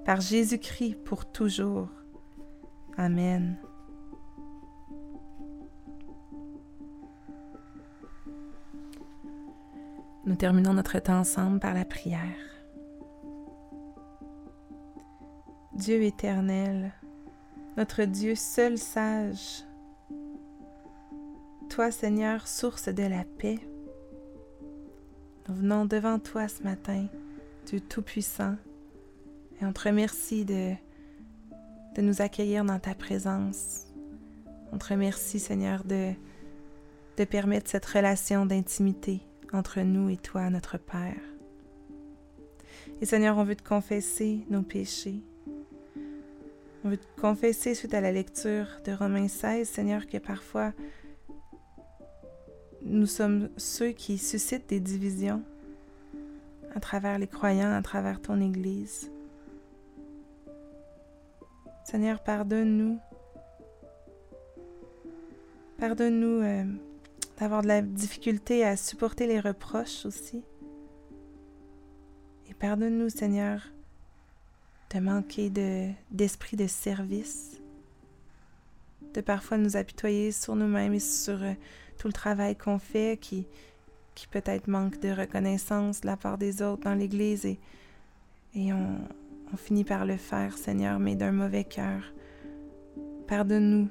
par 0.05 0.21
Jésus-Christ 0.21 0.97
pour 1.05 1.31
toujours. 1.31 1.89
Amen. 2.97 3.57
Nous 10.27 10.37
terminons 10.37 10.75
notre 10.75 10.99
temps 10.99 11.21
ensemble 11.21 11.59
par 11.59 11.73
la 11.73 11.87
prière. 11.87 12.58
Dieu 15.79 16.03
éternel, 16.03 16.93
notre 17.77 18.03
Dieu 18.03 18.35
seul 18.35 18.79
sage, 18.79 19.63
toi 21.69 21.93
Seigneur, 21.93 22.49
source 22.49 22.89
de 22.89 23.05
la 23.05 23.23
paix, 23.23 23.61
nous 25.49 25.55
venons 25.55 25.85
devant 25.85 26.19
toi 26.19 26.49
ce 26.49 26.65
matin, 26.65 27.07
Dieu 27.67 27.79
Tout-Puissant, 27.79 28.57
et 29.61 29.65
on 29.65 29.73
te 29.73 29.89
remercie 29.89 30.45
de, 30.45 30.73
nous 31.97 32.23
accueillir 32.23 32.65
dans 32.65 32.81
ta 32.81 32.97
présence. 32.97 33.87
On 34.73 34.79
te 34.79 34.89
remercie, 34.89 35.39
Seigneur, 35.39 35.85
de, 35.85 36.11
de 37.19 37.25
permettre 37.25 37.71
cette 37.71 37.87
relation 37.87 38.47
d'intimité 38.47 39.21
entre 39.53 39.81
nous 39.83 40.09
et 40.09 40.17
toi, 40.17 40.51
notre 40.51 40.77
Père. 40.77 41.23
Et 43.01 43.07
Seigneur, 43.07 43.39
on 43.39 43.45
veut 43.45 43.55
te 43.55 43.67
confesser 43.67 44.45
nos 44.51 44.63
péchés. 44.63 45.23
On 46.85 46.91
veut 46.91 46.99
confesser 47.21 47.75
suite 47.75 47.95
à 47.95 48.01
la 48.01 48.13
lecture 48.13 48.67
de 48.85 48.93
Romains 48.93 49.29
16, 49.29 49.69
Seigneur, 49.69 50.07
que 50.07 50.19
parfois 50.19 50.73
nous 52.83 53.07
sommes 53.07 53.49
ceux 53.57 53.91
qui 53.91 54.17
suscitent 54.17 54.69
des 54.69 54.79
divisions 54.79 55.43
à 56.75 56.81
travers 56.81 57.19
les 57.19 57.27
croyants, 57.27 57.73
à 57.73 57.83
travers 57.83 58.21
ton 58.21 58.41
Église. 58.41 59.11
Seigneur, 61.85 62.23
pardonne-nous. 62.23 63.01
Pardonne-nous 65.79 66.43
euh, 66.43 66.65
d'avoir 67.41 67.63
de 67.63 67.69
la 67.69 67.83
difficulté 67.83 68.65
à 68.65 68.77
supporter 68.77 69.27
les 69.27 69.41
reproches 69.41 70.07
aussi. 70.07 70.45
Et 72.49 72.55
pardonne-nous, 72.55 73.09
Seigneur, 73.09 73.63
de 74.91 75.01
manquer 75.01 75.51
d'esprit 76.11 76.57
de, 76.57 76.67
service, 76.67 77.61
de 79.15 79.21
parfois 79.21 79.59
nous 79.59 79.77
apitoyer 79.77 80.33
sur 80.33 80.57
nous-mêmes 80.57 80.95
et 80.95 81.01
sur 81.01 81.43
euh, 81.43 81.53
tout 81.99 82.07
le 82.07 82.13
travail 82.13 82.57
qu'on 82.57 82.79
fait 82.79 83.19
qui, 83.21 83.47
qui 84.15 84.27
peut-être 84.27 84.67
manque 84.67 84.99
de 85.01 85.11
reconnaissance 85.11 86.01
de 86.01 86.07
la 86.07 86.17
part 86.17 86.39
des 86.39 86.63
autres 86.63 86.85
dans 86.85 86.95
l'Église 86.95 87.45
et, 87.45 87.59
et 88.55 88.73
on, 88.73 88.99
on 89.53 89.57
finit 89.57 89.85
par 89.85 90.07
le 90.07 90.17
faire, 90.17 90.57
Seigneur, 90.57 90.99
mais 90.99 91.15
d'un 91.15 91.33
mauvais 91.33 91.65
cœur. 91.65 92.03
Pardonne-nous 93.27 93.89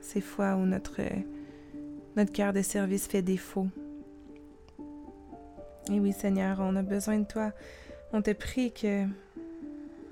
ces 0.00 0.20
fois 0.20 0.54
où 0.56 0.64
notre, 0.64 1.00
notre 2.16 2.32
cœur 2.32 2.52
de 2.52 2.62
service 2.62 3.06
fait 3.06 3.22
défaut. 3.22 3.68
Et 5.90 5.98
oui, 5.98 6.12
Seigneur, 6.12 6.58
on 6.60 6.76
a 6.76 6.82
besoin 6.82 7.18
de 7.18 7.26
toi. 7.26 7.52
On 8.12 8.22
te 8.22 8.32
prie 8.32 8.72
que 8.72 9.06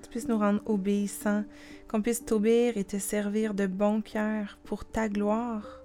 tu 0.08 0.12
puisses 0.12 0.28
nous 0.28 0.38
rendre 0.38 0.62
obéissants, 0.64 1.44
qu'on 1.86 2.00
puisse 2.00 2.24
t'obéir 2.24 2.78
et 2.78 2.84
te 2.84 2.98
servir 2.98 3.52
de 3.52 3.66
bon 3.66 4.00
cœur 4.00 4.58
pour 4.64 4.86
ta 4.86 5.06
gloire, 5.06 5.82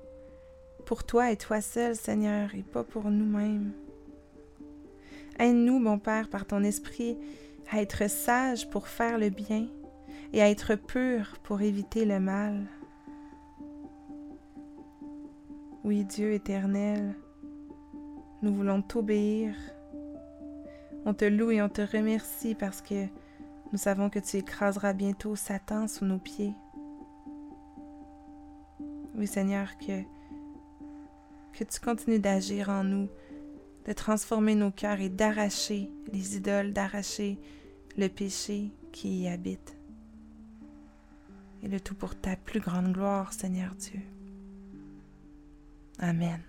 pour 0.85 1.03
toi 1.03 1.29
et 1.29 1.35
toi 1.35 1.59
seul, 1.59 1.93
Seigneur, 1.93 2.55
et 2.55 2.63
pas 2.63 2.85
pour 2.85 3.11
nous-mêmes. 3.11 3.73
Aide-nous, 5.39 5.77
mon 5.77 5.99
Père, 5.99 6.29
par 6.29 6.45
ton 6.45 6.63
esprit, 6.63 7.17
à 7.69 7.81
être 7.81 8.09
sage 8.09 8.69
pour 8.69 8.87
faire 8.87 9.17
le 9.17 9.29
bien 9.29 9.67
et 10.31 10.41
à 10.41 10.49
être 10.49 10.75
pur 10.75 11.33
pour 11.43 11.61
éviter 11.61 12.05
le 12.05 12.21
mal. 12.21 12.61
Oui, 15.83 16.05
Dieu 16.05 16.31
éternel, 16.31 17.13
nous 18.41 18.55
voulons 18.55 18.81
t'obéir. 18.81 19.53
On 21.05 21.13
te 21.13 21.25
loue 21.25 21.51
et 21.51 21.61
on 21.61 21.67
te 21.67 21.81
remercie 21.81 22.55
parce 22.55 22.81
que 22.81 23.07
nous 23.73 23.79
savons 23.79 24.11
que 24.11 24.19
tu 24.19 24.37
écraseras 24.37 24.93
bientôt 24.93 25.35
Satan 25.35 25.87
sous 25.87 26.05
nos 26.05 26.19
pieds. 26.19 26.53
Oui, 29.15 29.25
Seigneur, 29.25 29.79
que, 29.79 30.03
que 31.53 31.63
tu 31.63 31.79
continues 31.79 32.19
d'agir 32.19 32.69
en 32.69 32.83
nous, 32.83 33.09
de 33.87 33.93
transformer 33.93 34.53
nos 34.53 34.69
cœurs 34.69 35.01
et 35.01 35.09
d'arracher 35.09 35.89
les 36.11 36.37
idoles, 36.37 36.71
d'arracher 36.71 37.39
le 37.97 38.09
péché 38.09 38.71
qui 38.91 39.21
y 39.21 39.27
habite. 39.27 39.75
Et 41.63 41.67
le 41.67 41.79
tout 41.79 41.95
pour 41.95 42.13
ta 42.13 42.35
plus 42.35 42.59
grande 42.59 42.93
gloire, 42.93 43.33
Seigneur 43.33 43.73
Dieu. 43.73 44.01
Amen. 45.97 46.43